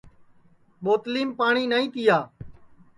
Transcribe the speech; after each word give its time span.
ٻوتلِیم 0.83 1.29
پاٹؔی 1.37 1.63
نائی 1.71 1.87
تِیا 1.93 2.17